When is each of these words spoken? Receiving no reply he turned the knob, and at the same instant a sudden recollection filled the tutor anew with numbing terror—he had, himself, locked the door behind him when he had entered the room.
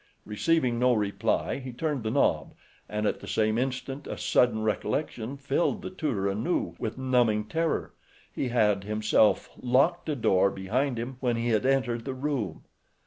Receiving 0.25 0.79
no 0.79 0.95
reply 0.95 1.59
he 1.59 1.71
turned 1.71 2.01
the 2.01 2.09
knob, 2.09 2.55
and 2.89 3.05
at 3.05 3.19
the 3.19 3.27
same 3.27 3.59
instant 3.59 4.07
a 4.07 4.17
sudden 4.17 4.63
recollection 4.63 5.37
filled 5.37 5.83
the 5.83 5.91
tutor 5.91 6.27
anew 6.27 6.73
with 6.79 6.97
numbing 6.97 7.43
terror—he 7.43 8.47
had, 8.47 8.83
himself, 8.83 9.51
locked 9.61 10.07
the 10.07 10.15
door 10.15 10.49
behind 10.49 10.97
him 10.97 11.17
when 11.19 11.35
he 11.35 11.49
had 11.49 11.67
entered 11.67 12.05
the 12.05 12.15
room. 12.15 12.63